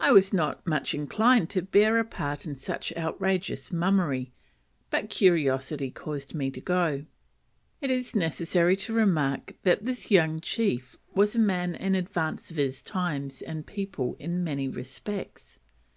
[0.00, 4.32] I was not much inclined to bear a part in such outrageous mummery,
[4.90, 7.04] but curiosity caused me to go.
[7.80, 12.56] It is necessary to remark that this young chief was a man in advance of
[12.56, 15.60] his times and people in many respects.